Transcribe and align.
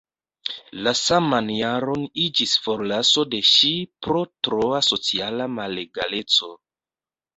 La 0.85 0.93
saman 0.99 1.51
jaron 1.57 2.07
iĝis 2.23 2.55
forlaso 2.67 3.27
de 3.35 3.41
ŝi 3.53 3.71
pro 4.07 4.25
troa 4.49 4.81
sociala 4.89 5.51
malegaleco. 5.59 6.51